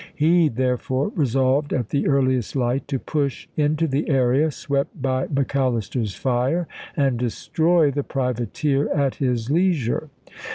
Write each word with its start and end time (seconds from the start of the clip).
He 0.15 0.47
therefore 0.49 1.09
resolved 1.09 1.71
at 1.71 1.89
the 1.89 2.07
earliest 2.07 2.55
light 2.55 2.87
to 2.87 2.97
push 2.97 3.47
into 3.55 3.85
the 3.85 4.09
area 4.09 4.49
swept 4.49 4.99
by 4.99 5.27
Mc 5.27 5.55
Allister's 5.55 6.15
fire 6.15 6.67
and 6.97 7.19
destroy 7.19 7.91
the 7.91 8.01
privateer 8.01 8.89
at 8.95 9.17
his 9.21 9.51
leisure. 9.51 10.09